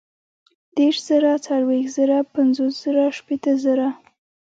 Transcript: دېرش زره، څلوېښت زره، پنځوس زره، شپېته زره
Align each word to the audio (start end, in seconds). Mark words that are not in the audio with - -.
دېرش 0.75 0.97
زره، 1.07 1.31
څلوېښت 1.45 1.91
زره، 1.97 2.17
پنځوس 2.33 2.73
زره، 2.83 3.03
شپېته 3.17 3.53
زره 3.63 3.87